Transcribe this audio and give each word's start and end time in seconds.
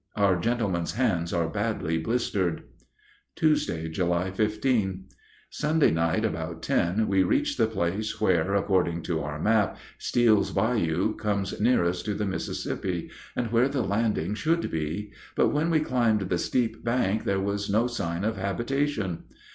Our 0.15 0.35
gentlemen's 0.37 0.93
hands 0.93 1.31
are 1.31 1.47
badly 1.47 1.99
blistered. 1.99 2.63
Tuesday, 3.35 3.87
July 3.87 4.31
15. 4.31 5.03
Sunday 5.51 5.91
night 5.91 6.25
about 6.25 6.63
ten 6.63 7.07
we 7.07 7.21
reached 7.21 7.59
the 7.59 7.67
place 7.67 8.19
where, 8.19 8.55
according 8.55 9.03
to 9.03 9.19
our 9.21 9.39
map, 9.39 9.77
Steele's 9.99 10.49
Bayou 10.49 11.13
comes 11.15 11.61
nearest 11.61 12.03
to 12.05 12.15
the 12.15 12.25
Mississippi, 12.25 13.11
and 13.35 13.51
where 13.51 13.69
the 13.69 13.83
landing 13.83 14.33
should 14.33 14.71
be; 14.71 15.11
but 15.35 15.49
when 15.49 15.69
we 15.69 15.79
climbed 15.79 16.21
the 16.21 16.39
steep 16.39 16.83
bank 16.83 17.23
there 17.23 17.39
was 17.39 17.69
no 17.69 17.85
sign 17.85 18.23
of 18.23 18.37
habitation. 18.37 19.25